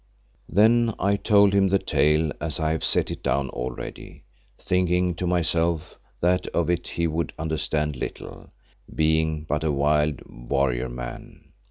Then 0.49 0.95
I 0.97 1.15
told 1.15 1.53
him 1.53 1.67
the 1.67 1.77
tale, 1.77 2.31
as 2.41 2.59
I 2.59 2.71
have 2.71 2.83
set 2.83 3.11
it 3.11 3.21
down 3.21 3.49
already, 3.51 4.23
thinking 4.57 5.13
to 5.13 5.27
myself 5.27 5.99
that 6.21 6.47
of 6.47 6.71
it 6.71 6.87
he 6.87 7.05
would 7.05 7.33
understand 7.37 7.95
little, 7.95 8.49
being 8.95 9.43
but 9.43 9.63
a 9.63 9.71
wild 9.71 10.23
warrior 10.27 10.89
man. 10.89 11.51